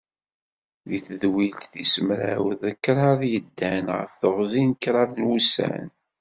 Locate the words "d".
0.89-0.91, 2.61-2.63